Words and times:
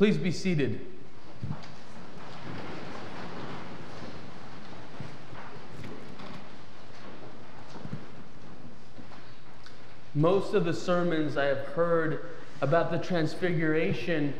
Please 0.00 0.16
be 0.16 0.32
seated. 0.32 0.80
Most 10.14 10.54
of 10.54 10.64
the 10.64 10.72
sermons 10.72 11.36
I 11.36 11.44
have 11.44 11.66
heard 11.74 12.30
about 12.62 12.90
the 12.90 12.96
Transfiguration 12.96 14.32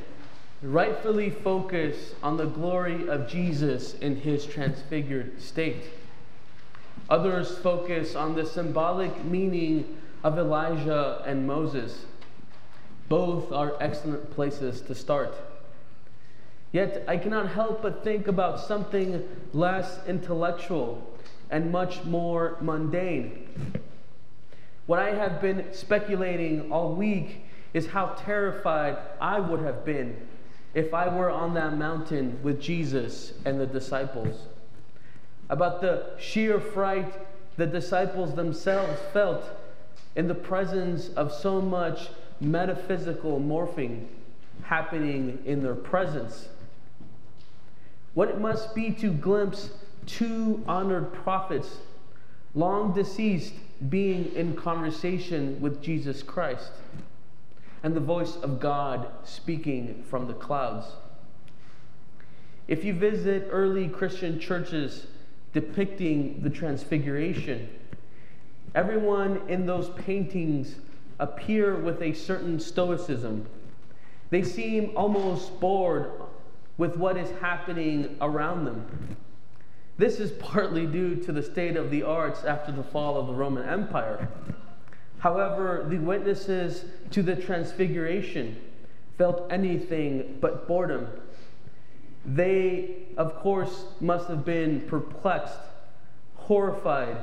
rightfully 0.62 1.28
focus 1.28 2.14
on 2.22 2.38
the 2.38 2.46
glory 2.46 3.06
of 3.06 3.28
Jesus 3.28 3.92
in 3.98 4.16
his 4.16 4.46
transfigured 4.46 5.42
state. 5.42 5.84
Others 7.10 7.58
focus 7.58 8.16
on 8.16 8.34
the 8.34 8.46
symbolic 8.46 9.26
meaning 9.26 9.98
of 10.24 10.38
Elijah 10.38 11.22
and 11.26 11.46
Moses. 11.46 12.06
Both 13.10 13.52
are 13.52 13.74
excellent 13.78 14.30
places 14.30 14.80
to 14.82 14.94
start. 14.94 15.34
Yet 16.72 17.04
I 17.08 17.16
cannot 17.16 17.48
help 17.48 17.82
but 17.82 18.04
think 18.04 18.28
about 18.28 18.60
something 18.60 19.26
less 19.52 19.98
intellectual 20.06 21.04
and 21.50 21.72
much 21.72 22.04
more 22.04 22.56
mundane. 22.60 23.48
What 24.86 25.00
I 25.00 25.10
have 25.10 25.40
been 25.40 25.72
speculating 25.72 26.70
all 26.70 26.94
week 26.94 27.44
is 27.74 27.88
how 27.88 28.14
terrified 28.18 28.96
I 29.20 29.40
would 29.40 29.60
have 29.60 29.84
been 29.84 30.16
if 30.74 30.94
I 30.94 31.08
were 31.14 31.30
on 31.30 31.54
that 31.54 31.76
mountain 31.76 32.38
with 32.42 32.60
Jesus 32.60 33.32
and 33.44 33.60
the 33.60 33.66
disciples. 33.66 34.46
About 35.48 35.80
the 35.80 36.10
sheer 36.18 36.60
fright 36.60 37.12
the 37.56 37.66
disciples 37.66 38.34
themselves 38.34 38.98
felt 39.12 39.44
in 40.16 40.28
the 40.28 40.34
presence 40.34 41.10
of 41.10 41.32
so 41.32 41.60
much 41.60 42.08
metaphysical 42.40 43.38
morphing 43.38 44.06
happening 44.62 45.38
in 45.44 45.62
their 45.62 45.74
presence. 45.74 46.48
What 48.20 48.28
it 48.28 48.38
must 48.38 48.74
be 48.74 48.90
to 48.90 49.10
glimpse 49.10 49.70
two 50.04 50.62
honored 50.68 51.10
prophets, 51.10 51.78
long 52.54 52.92
deceased, 52.92 53.54
being 53.88 54.30
in 54.34 54.54
conversation 54.56 55.58
with 55.58 55.80
Jesus 55.80 56.22
Christ, 56.22 56.70
and 57.82 57.96
the 57.96 58.00
voice 58.00 58.36
of 58.36 58.60
God 58.60 59.08
speaking 59.24 60.04
from 60.10 60.26
the 60.26 60.34
clouds. 60.34 60.88
If 62.68 62.84
you 62.84 62.92
visit 62.92 63.48
early 63.50 63.88
Christian 63.88 64.38
churches 64.38 65.06
depicting 65.54 66.42
the 66.42 66.50
Transfiguration, 66.50 67.70
everyone 68.74 69.48
in 69.48 69.64
those 69.64 69.88
paintings 70.04 70.74
appear 71.18 71.74
with 71.74 72.02
a 72.02 72.12
certain 72.12 72.60
stoicism. 72.60 73.46
They 74.28 74.42
seem 74.42 74.92
almost 74.94 75.58
bored 75.58 76.19
with 76.80 76.96
what 76.96 77.18
is 77.18 77.30
happening 77.42 78.16
around 78.22 78.64
them. 78.64 79.14
This 79.98 80.18
is 80.18 80.30
partly 80.32 80.86
due 80.86 81.14
to 81.16 81.30
the 81.30 81.42
state 81.42 81.76
of 81.76 81.90
the 81.90 82.02
arts 82.02 82.42
after 82.44 82.72
the 82.72 82.82
fall 82.82 83.18
of 83.18 83.26
the 83.26 83.34
Roman 83.34 83.68
Empire. 83.68 84.26
However, 85.18 85.84
the 85.90 85.98
witnesses 85.98 86.86
to 87.10 87.22
the 87.22 87.36
Transfiguration 87.36 88.56
felt 89.18 89.46
anything 89.52 90.38
but 90.40 90.66
boredom. 90.66 91.06
They, 92.24 93.08
of 93.18 93.34
course, 93.40 93.84
must 94.00 94.28
have 94.28 94.46
been 94.46 94.80
perplexed, 94.88 95.60
horrified, 96.34 97.18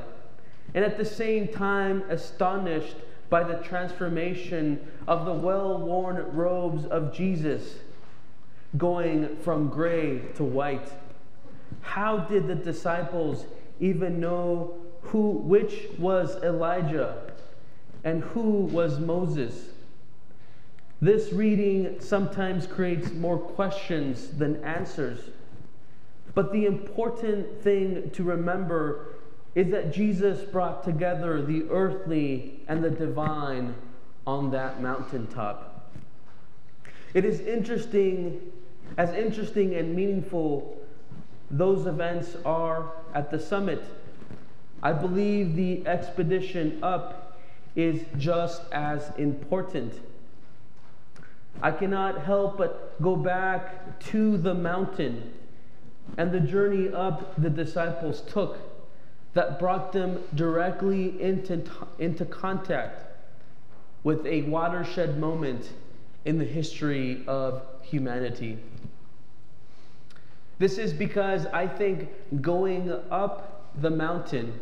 and 0.75 0.85
at 0.85 0.99
the 0.99 1.05
same 1.05 1.47
time 1.47 2.03
astonished 2.11 2.97
by 3.31 3.41
the 3.41 3.55
transformation 3.63 4.87
of 5.07 5.25
the 5.25 5.33
well 5.33 5.79
worn 5.79 6.17
robes 6.35 6.85
of 6.85 7.11
Jesus 7.11 7.77
going 8.75 9.37
from 9.37 9.69
gray 9.69 10.19
to 10.35 10.43
white. 10.43 10.91
How 11.81 12.17
did 12.17 12.47
the 12.47 12.55
disciples 12.55 13.45
even 13.79 14.19
know 14.19 14.75
who 15.01 15.29
which 15.31 15.85
was 15.97 16.35
Elijah 16.43 17.31
and 18.03 18.23
who 18.23 18.41
was 18.41 18.99
Moses? 18.99 19.69
This 20.99 21.31
reading 21.31 21.99
sometimes 21.99 22.65
creates 22.65 23.11
more 23.11 23.37
questions 23.37 24.29
than 24.29 24.63
answers. 24.63 25.19
But 26.33 26.51
the 26.51 26.65
important 26.65 27.61
thing 27.61 28.09
to 28.11 28.23
remember 28.23 29.13
is 29.55 29.71
that 29.71 29.93
Jesus 29.93 30.43
brought 30.43 30.83
together 30.83 31.41
the 31.41 31.63
earthly 31.69 32.59
and 32.67 32.83
the 32.83 32.89
divine 32.89 33.75
on 34.25 34.51
that 34.51 34.81
mountaintop. 34.81 35.76
It 37.17 37.25
is 37.25 37.39
interesting, 37.39 38.39
as 38.95 39.09
interesting 39.09 39.73
and 39.73 39.95
meaningful 39.95 40.77
those 41.49 41.87
events 41.87 42.37
are 42.45 42.91
at 43.15 43.31
the 43.31 43.39
summit. 43.39 43.83
I 44.83 44.93
believe 44.93 45.55
the 45.55 45.87
expedition 45.87 46.77
up 46.83 47.39
is 47.75 48.03
just 48.19 48.61
as 48.71 49.11
important. 49.17 49.99
I 51.59 51.71
cannot 51.71 52.23
help 52.23 52.59
but 52.59 53.01
go 53.01 53.15
back 53.15 53.99
to 54.11 54.37
the 54.37 54.53
mountain 54.53 55.33
and 56.17 56.31
the 56.31 56.39
journey 56.39 56.93
up 56.93 57.33
the 57.41 57.49
disciples 57.49 58.21
took 58.31 58.59
that 59.33 59.57
brought 59.57 59.91
them 59.91 60.21
directly 60.35 61.19
into, 61.19 61.63
into 61.97 62.25
contact 62.25 63.01
with 64.03 64.23
a 64.27 64.43
watershed 64.43 65.17
moment 65.17 65.71
in 66.25 66.37
the 66.37 66.45
history 66.45 67.23
of 67.27 67.61
humanity. 67.81 68.57
This 70.59 70.77
is 70.77 70.91
because 70.91 71.45
I 71.47 71.67
think 71.67 72.09
going 72.41 72.91
up 73.11 73.71
the 73.81 73.89
mountain 73.89 74.59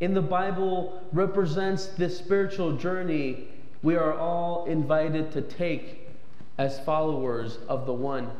in 0.00 0.14
the 0.14 0.22
Bible 0.22 1.02
represents 1.12 1.86
the 1.86 2.08
spiritual 2.08 2.76
journey 2.76 3.48
we 3.82 3.96
are 3.96 4.14
all 4.18 4.64
invited 4.66 5.30
to 5.32 5.42
take 5.42 6.08
as 6.58 6.80
followers 6.80 7.58
of 7.68 7.86
the 7.86 7.92
one. 7.92 8.30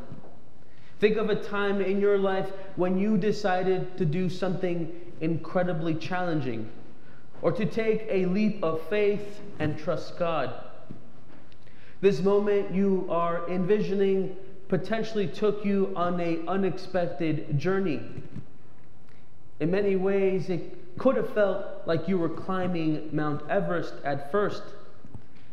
Think 0.99 1.17
of 1.17 1.29
a 1.29 1.35
time 1.35 1.81
in 1.81 1.99
your 1.99 2.17
life 2.17 2.51
when 2.75 2.97
you 2.97 3.17
decided 3.17 3.97
to 3.97 4.05
do 4.05 4.29
something 4.29 4.91
incredibly 5.21 5.93
challenging 5.95 6.69
or 7.41 7.51
to 7.51 7.65
take 7.65 8.07
a 8.09 8.25
leap 8.25 8.63
of 8.63 8.81
faith 8.89 9.41
and 9.59 9.77
trust 9.77 10.17
God. 10.17 10.53
This 11.99 12.21
moment 12.21 12.73
you 12.73 13.07
are 13.09 13.49
envisioning 13.49 14.35
potentially 14.67 15.27
took 15.27 15.65
you 15.65 15.93
on 15.95 16.19
an 16.19 16.47
unexpected 16.47 17.57
journey. 17.57 18.01
In 19.59 19.71
many 19.71 19.95
ways, 19.95 20.49
it 20.49 20.97
could 20.99 21.15
have 21.15 21.33
felt 21.33 21.65
like 21.85 22.07
you 22.07 22.17
were 22.17 22.29
climbing 22.29 23.09
Mount 23.11 23.49
Everest 23.49 23.93
at 24.03 24.31
first, 24.31 24.61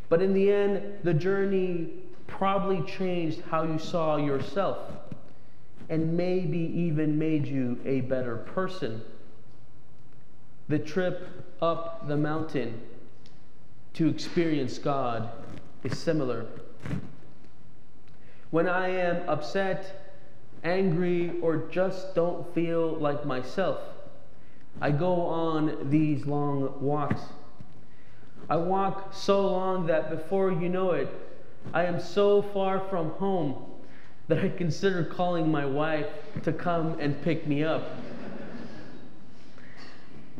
but 0.09 0.21
in 0.21 0.33
the 0.33 0.51
end, 0.51 0.99
the 1.03 1.13
journey 1.13 1.89
probably 2.27 2.81
changed 2.83 3.41
how 3.49 3.63
you 3.63 3.79
saw 3.79 4.17
yourself 4.17 4.77
and 5.89 6.15
maybe 6.15 6.57
even 6.57 7.17
made 7.17 7.47
you 7.47 7.79
a 7.85 8.01
better 8.01 8.37
person. 8.37 9.01
The 10.67 10.79
trip 10.79 11.27
up 11.61 12.07
the 12.07 12.17
mountain 12.17 12.81
to 13.93 14.09
experience 14.09 14.77
God 14.77 15.29
is 15.85 15.97
similar. 15.97 16.45
When 18.49 18.67
I 18.67 18.89
am 18.89 19.29
upset, 19.29 20.17
angry, 20.63 21.39
or 21.41 21.67
just 21.69 22.15
don't 22.15 22.53
feel 22.55 22.95
like 22.95 23.25
myself, 23.25 23.79
I 24.81 24.91
go 24.91 25.21
on 25.21 25.89
these 25.89 26.25
long 26.25 26.81
walks. 26.81 27.21
I 28.49 28.57
walk 28.57 29.13
so 29.13 29.47
long 29.47 29.85
that 29.87 30.09
before 30.09 30.51
you 30.51 30.69
know 30.69 30.91
it, 30.91 31.07
I 31.73 31.85
am 31.85 31.99
so 31.99 32.41
far 32.41 32.79
from 32.89 33.11
home 33.11 33.65
that 34.27 34.39
I 34.39 34.49
consider 34.49 35.03
calling 35.03 35.51
my 35.51 35.65
wife 35.65 36.07
to 36.43 36.51
come 36.51 36.99
and 36.99 37.19
pick 37.21 37.45
me 37.47 37.63
up. 37.63 37.83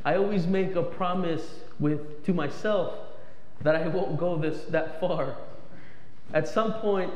I 0.04 0.16
always 0.16 0.48
make 0.48 0.75
a 0.75 0.84
promise 0.84 1.44
with 1.80 2.24
to 2.25 2.34
myself 2.34 2.94
that 3.62 3.75
I 3.75 3.88
won't 3.88 4.18
go 4.18 4.38
this 4.38 4.64
that 4.66 5.00
far. 5.00 5.38
At 6.33 6.48
some 6.48 6.74
point, 6.74 7.12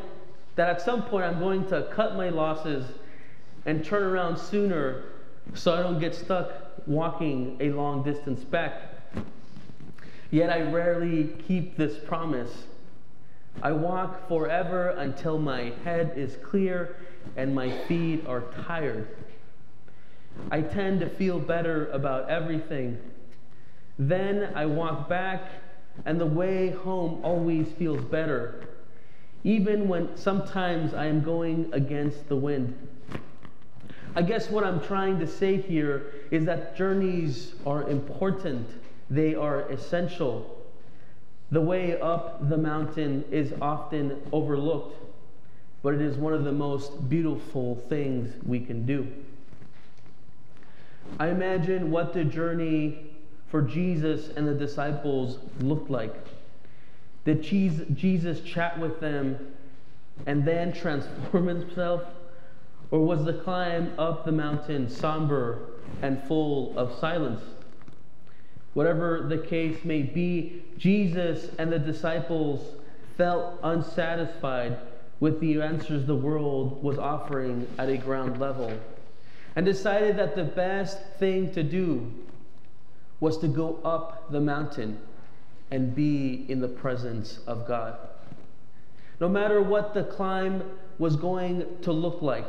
that 0.56 0.69
at 0.69 0.81
some 0.81 1.03
point 1.03 1.25
I'm 1.25 1.39
going 1.39 1.65
to 1.67 1.83
cut 1.94 2.15
my 2.15 2.29
losses 2.29 2.85
and 3.65 3.83
turn 3.83 4.03
around 4.03 4.38
sooner 4.38 5.03
so 5.53 5.73
I 5.73 5.81
don't 5.81 6.00
get 6.00 6.15
stuck 6.15 6.51
walking 6.85 7.57
a 7.59 7.71
long 7.71 8.03
distance 8.03 8.44
back. 8.44 8.81
Yet 10.31 10.50
I 10.50 10.61
rarely 10.61 11.25
keep 11.47 11.75
this 11.75 11.97
promise. 11.97 12.51
I 13.61 13.71
walk 13.71 14.27
forever 14.27 14.89
until 14.89 15.39
my 15.39 15.73
head 15.83 16.13
is 16.15 16.38
clear 16.44 16.97
and 17.35 17.53
my 17.53 17.69
feet 17.88 18.25
are 18.27 18.44
tired. 18.65 19.07
I 20.51 20.62
tend 20.62 21.00
to 21.01 21.09
feel 21.09 21.39
better 21.39 21.88
about 21.91 22.29
everything. 22.29 22.97
Then 23.97 24.53
I 24.55 24.65
walk 24.65 25.09
back, 25.09 25.44
and 26.05 26.19
the 26.19 26.25
way 26.25 26.69
home 26.69 27.19
always 27.23 27.67
feels 27.77 28.03
better, 28.05 28.69
even 29.44 29.88
when 29.88 30.15
sometimes 30.18 30.94
I 30.94 31.06
am 31.06 31.21
going 31.21 31.69
against 31.71 32.27
the 32.27 32.36
wind. 32.36 32.75
I 34.15 34.21
guess 34.21 34.50
what 34.50 34.63
I'm 34.63 34.81
trying 34.81 35.19
to 35.19 35.27
say 35.27 35.57
here 35.57 36.13
is 36.31 36.45
that 36.45 36.75
journeys 36.75 37.53
are 37.65 37.88
important, 37.89 38.68
they 39.09 39.36
are 39.36 39.69
essential. 39.69 40.57
The 41.51 41.62
way 41.62 42.00
up 42.00 42.50
the 42.50 42.57
mountain 42.57 43.24
is 43.31 43.53
often 43.62 44.21
overlooked, 44.31 44.97
but 45.83 45.94
it 45.94 46.01
is 46.01 46.18
one 46.18 46.33
of 46.33 46.44
the 46.44 46.51
most 46.51 47.09
beautiful 47.09 47.75
things 47.88 48.33
we 48.45 48.59
can 48.59 48.86
do. 48.86 49.07
I 51.19 51.30
imagine 51.30 51.89
what 51.89 52.13
the 52.13 52.24
journey 52.24 53.09
for 53.47 53.62
Jesus 53.62 54.30
and 54.36 54.47
the 54.47 54.53
disciples 54.53 55.39
looked 55.59 55.89
like. 55.89 56.13
Did 57.25 57.44
Jesus 57.44 58.42
chat 58.42 58.80
with 58.80 59.00
them 59.00 59.54
and 60.25 60.45
then 60.45 60.74
transform 60.81 61.48
himself? 61.48 62.04
Or 62.92 63.00
was 63.00 63.24
the 63.24 63.33
climb 63.33 63.94
up 64.00 64.25
the 64.25 64.31
mountain 64.31 64.89
somber 64.89 65.60
and 66.01 66.21
full 66.24 66.77
of 66.77 66.98
silence? 67.00 67.42
Whatever 68.74 69.25
the 69.27 69.38
case 69.38 69.83
may 69.83 70.01
be, 70.01 70.63
Jesus 70.77 71.50
and 71.57 71.71
the 71.71 71.80
disciples 71.80 72.75
felt 73.18 73.60
unsatisfied 73.63 74.77
with 75.19 75.39
the 75.39 75.62
answers 75.62 76.06
the 76.06 76.15
world 76.15 76.81
was 76.81 76.98
offering 76.98 77.68
at 77.77 77.89
a 77.89 77.98
ground 77.98 78.39
level 78.39 78.72
and 79.56 79.65
decided 79.65 80.18
that 80.18 80.36
the 80.36 80.44
best 80.44 80.98
thing 81.18 81.51
to 81.51 81.62
do 81.62 82.12
was 83.19 83.38
to 83.39 83.48
go 83.48 83.80
up 83.83 84.31
the 84.31 84.39
mountain 84.39 84.98
and 85.71 85.94
be 85.94 86.45
in 86.50 86.60
the 86.60 86.68
presence 86.68 87.39
of 87.48 87.68
God. 87.68 87.98
No 89.19 89.27
matter 89.27 89.62
what 89.62 89.94
the 89.94 90.04
climb 90.04 90.63
was 90.98 91.16
going 91.16 91.66
to 91.81 91.92
look 91.92 92.21
like, 92.21 92.48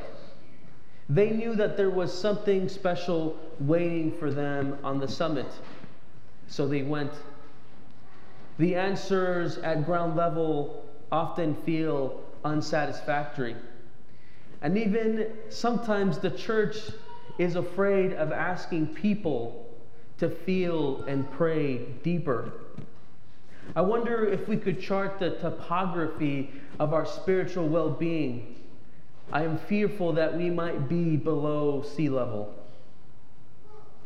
they 1.08 1.30
knew 1.30 1.56
that 1.56 1.76
there 1.76 1.90
was 1.90 2.16
something 2.16 2.68
special 2.68 3.36
waiting 3.58 4.16
for 4.18 4.30
them 4.30 4.78
on 4.84 5.00
the 5.00 5.08
summit. 5.08 5.52
So 6.46 6.68
they 6.68 6.82
went. 6.82 7.12
The 8.58 8.76
answers 8.76 9.58
at 9.58 9.84
ground 9.84 10.16
level 10.16 10.84
often 11.10 11.56
feel 11.56 12.22
unsatisfactory. 12.44 13.56
And 14.62 14.78
even 14.78 15.32
sometimes 15.48 16.18
the 16.18 16.30
church 16.30 16.76
is 17.38 17.56
afraid 17.56 18.12
of 18.12 18.32
asking 18.32 18.88
people 18.88 19.66
to 20.18 20.28
feel 20.28 21.02
and 21.04 21.28
pray 21.32 21.78
deeper. 22.02 22.52
I 23.76 23.80
wonder 23.82 24.26
if 24.26 24.48
we 24.48 24.56
could 24.56 24.80
chart 24.80 25.18
the 25.18 25.30
topography 25.30 26.50
of 26.78 26.92
our 26.92 27.06
spiritual 27.06 27.68
well 27.68 27.90
being. 27.90 28.56
I 29.32 29.44
am 29.44 29.58
fearful 29.58 30.12
that 30.14 30.36
we 30.36 30.50
might 30.50 30.88
be 30.88 31.16
below 31.16 31.82
sea 31.82 32.08
level. 32.08 32.52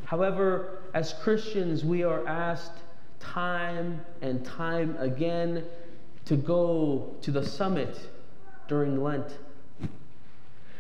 However, 0.05 0.83
as 0.93 1.15
Christians, 1.15 1.85
we 1.85 2.03
are 2.03 2.27
asked 2.29 2.79
time 3.21 4.05
and 4.21 4.45
time 4.45 4.97
again 4.99 5.65
to 6.27 6.37
go 6.37 7.15
to 7.23 7.31
the 7.31 7.45
summit 7.45 7.99
during 8.69 9.03
Lent. 9.03 9.39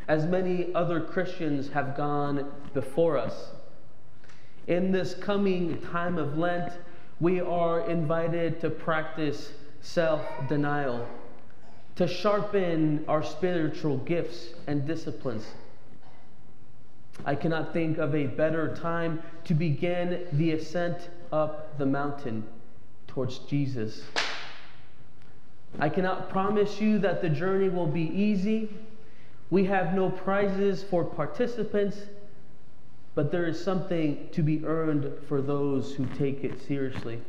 As 0.08 0.26
many 0.26 0.74
other 0.74 1.00
Christians 1.00 1.70
have 1.70 1.96
gone 1.96 2.52
before 2.74 3.16
us. 3.16 3.52
In 4.66 4.92
this 4.92 5.14
coming 5.14 5.80
time 5.80 6.18
of 6.18 6.36
Lent, 6.36 6.72
we 7.20 7.40
are 7.40 7.88
invited 7.88 8.60
to 8.60 8.70
practice 8.70 9.52
self 9.80 10.22
denial, 10.48 11.06
to 11.96 12.08
sharpen 12.08 13.04
our 13.06 13.22
spiritual 13.22 13.98
gifts 13.98 14.48
and 14.66 14.86
disciplines. 14.86 15.46
I 17.24 17.34
cannot 17.36 17.72
think 17.72 17.98
of 17.98 18.14
a 18.14 18.26
better 18.26 18.74
time 18.76 19.22
to 19.44 19.54
begin 19.54 20.26
the 20.32 20.52
ascent 20.52 21.08
up 21.30 21.78
the 21.78 21.86
mountain 21.86 22.44
towards 23.06 23.38
Jesus. 23.40 24.02
I 25.78 25.88
cannot 25.88 26.30
promise 26.30 26.80
you 26.80 26.98
that 27.00 27.22
the 27.22 27.28
journey 27.28 27.68
will 27.68 27.86
be 27.86 28.02
easy. 28.02 28.68
We 29.50 29.64
have 29.66 29.94
no 29.94 30.10
prizes 30.10 30.82
for 30.82 31.04
participants 31.04 31.98
but 33.14 33.30
there 33.30 33.46
is 33.46 33.62
something 33.62 34.28
to 34.32 34.42
be 34.42 34.64
earned 34.64 35.12
for 35.28 35.40
those 35.40 35.94
who 35.94 36.06
take 36.16 36.42
it 36.42 36.60
seriously. 36.66 37.20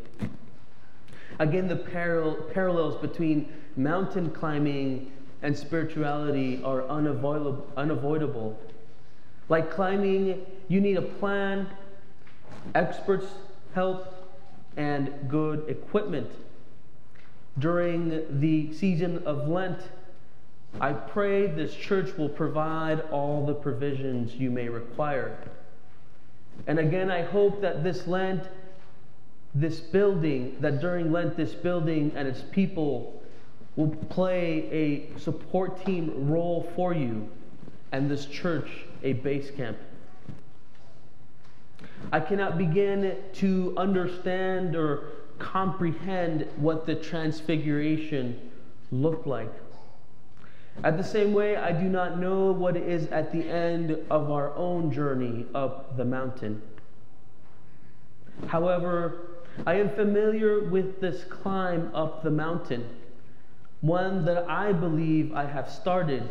Again, 1.40 1.68
the 1.68 1.76
paral- 1.76 2.52
parallels 2.54 3.00
between 3.02 3.52
mountain 3.76 4.30
climbing 4.32 5.12
and 5.42 5.56
spirituality 5.56 6.62
are 6.64 6.88
unavoidable, 6.88 7.68
unavoidable. 7.78 8.60
Like 9.48 9.70
climbing, 9.70 10.46
you 10.70 10.82
need 10.82 10.98
a 10.98 11.04
plan, 11.04 11.68
experts' 12.74 13.28
help, 13.74 14.12
and 14.78 15.12
good 15.30 15.70
equipment. 15.70 16.32
During 17.60 18.40
the 18.40 18.74
season 18.74 19.24
of 19.26 19.48
Lent, 19.48 19.80
I 20.82 20.94
pray 20.94 21.48
this 21.48 21.74
church 21.76 22.18
will 22.18 22.28
provide 22.28 23.02
all 23.12 23.46
the 23.46 23.54
provisions 23.54 24.34
you 24.34 24.50
may 24.50 24.68
require. 24.68 25.38
And 26.68 26.80
again, 26.80 27.12
I 27.12 27.22
hope 27.22 27.62
that 27.62 27.84
this 27.84 28.07
Lent, 28.07 28.44
this 29.54 29.80
building, 29.80 30.57
that 30.62 30.81
during 30.81 31.12
Lent, 31.12 31.38
this 31.38 31.54
building 31.54 32.12
and 32.16 32.28
its 32.28 32.44
people 32.52 33.22
will 33.75 33.90
play 33.90 34.69
a 34.72 35.19
support 35.19 35.86
team 35.86 36.30
role 36.30 36.72
for 36.75 36.94
you 36.94 37.30
and 37.92 38.10
this 38.10 38.25
church 38.25 38.69
a 39.04 39.13
base 39.13 39.52
camp. 39.52 39.78
I 42.12 42.19
cannot 42.19 42.58
begin 42.58 43.18
to 43.34 43.74
understand 43.78 44.75
or 44.75 45.12
comprehend 45.40 46.48
what 46.58 46.86
the 46.86 46.96
transfiguration 46.96 48.51
looked 48.92 49.28
like. 49.28 49.51
At 50.83 50.98
the 50.98 51.04
same 51.04 51.33
way, 51.33 51.56
I 51.56 51.72
do 51.72 51.89
not 51.89 52.19
know 52.19 52.51
what 52.51 52.75
it 52.75 52.88
is 52.88 53.07
at 53.07 53.31
the 53.31 53.48
end 53.50 53.98
of 54.10 54.30
our 54.30 54.56
own 54.56 54.92
journey 54.92 55.45
up 55.56 55.98
the 55.98 56.06
mountain. 56.06 56.62
However, 58.48 59.36
I 59.66 59.75
am 59.75 59.89
familiar 59.89 60.60
with 60.69 61.00
this 61.00 61.24
climb 61.24 61.89
up 61.95 62.24
the 62.24 62.31
mountain, 62.31 62.86
one 63.81 64.25
that 64.25 64.50
I 64.50 64.74
believe 64.74 65.33
I 65.33 65.45
have 65.45 65.69
started, 65.69 66.24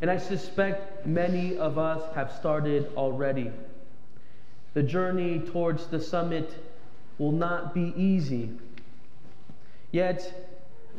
and 0.00 0.10
I 0.10 0.16
suspect 0.16 1.06
many 1.06 1.56
of 1.58 1.78
us 1.78 2.02
have 2.14 2.32
started 2.32 2.90
already. 2.96 3.52
The 4.72 4.82
journey 4.82 5.40
towards 5.40 5.86
the 5.86 6.00
summit 6.00 6.54
will 7.18 7.32
not 7.32 7.74
be 7.74 7.92
easy. 7.96 8.50
Yet, 9.92 10.43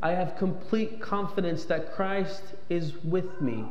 I 0.02 0.12
have 0.12 0.38
complete 0.38 1.02
confidence 1.02 1.66
that 1.66 1.94
Christ 1.94 2.44
is 2.70 2.94
with 3.04 3.42
me, 3.42 3.66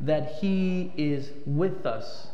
that 0.00 0.36
He 0.40 0.92
is 0.96 1.30
with 1.46 1.86
us. 1.86 2.28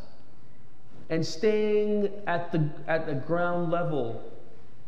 And 1.09 1.25
staying 1.25 2.09
at 2.27 2.51
the, 2.51 2.69
at 2.87 3.05
the 3.05 3.15
ground 3.15 3.71
level 3.71 4.23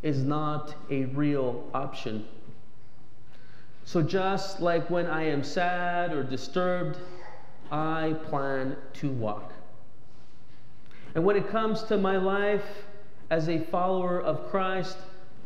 is 0.02 0.24
not 0.24 0.76
a 0.90 1.06
real 1.06 1.70
option. 1.74 2.26
So, 3.86 4.02
just 4.02 4.62
like 4.62 4.90
when 4.90 5.08
I 5.08 5.24
am 5.24 5.44
sad 5.44 6.14
or 6.14 6.24
disturbed, 6.24 6.98
I 7.72 8.16
plan 8.26 8.78
to 8.94 9.10
walk. 9.12 9.52
And 11.16 11.26
when 11.26 11.36
it 11.36 11.50
comes 11.50 11.84
to 11.84 11.98
my 11.98 12.18
life 12.18 12.86
as 13.30 13.50
a 13.50 13.60
follower 13.60 14.22
of 14.22 14.50
Christ, 14.50 14.98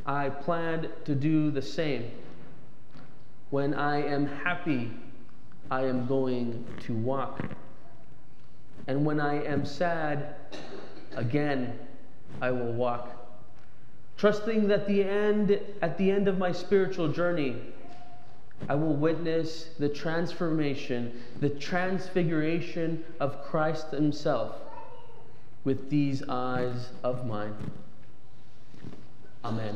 I 0.06 0.30
plan 0.30 0.90
to 1.06 1.16
do 1.16 1.52
the 1.52 1.62
same. 1.62 2.12
When 3.50 3.74
I 3.74 4.04
am 4.06 4.28
happy, 4.28 4.92
I 5.72 5.84
am 5.86 6.06
going 6.08 6.66
to 6.82 6.94
walk. 6.94 7.42
And 8.88 9.06
when 9.06 9.20
I 9.20 9.44
am 9.44 9.66
sad, 9.66 10.36
again, 11.16 11.78
I 12.42 12.52
will 12.52 12.74
walk. 12.74 13.12
Trusting 14.18 14.68
that 14.68 14.88
the 14.88 15.04
end, 15.04 15.60
at 15.82 15.98
the 15.98 16.12
end 16.12 16.28
of 16.28 16.38
my 16.38 16.52
spiritual 16.52 17.12
journey, 17.12 17.56
I 18.68 18.76
will 18.76 18.96
witness 18.96 19.70
the 19.78 19.90
transformation, 19.90 21.22
the 21.40 21.50
transfiguration 21.50 23.04
of 23.20 23.44
Christ 23.44 23.92
Himself 23.92 24.56
with 25.64 25.90
these 25.90 26.24
eyes 26.28 26.90
of 27.04 27.26
mine. 27.28 27.54
Amen. 29.44 29.76